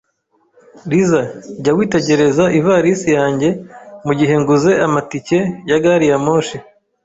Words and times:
Lisa, 0.89 1.21
jya 1.63 1.71
witegereza 1.77 2.43
ivarisi 2.59 3.09
yanjye 3.17 3.49
mugihe 4.05 4.33
nguze 4.41 4.71
amatike 4.85 5.39
ya 5.69 5.77
gari 5.83 6.05
ya 6.11 6.17
moshi. 6.25 6.57